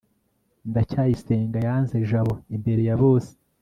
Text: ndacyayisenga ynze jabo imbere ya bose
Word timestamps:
ndacyayisenga 0.69 1.57
ynze 1.75 1.97
jabo 2.09 2.33
imbere 2.55 2.81
ya 2.87 2.95
bose 3.01 3.31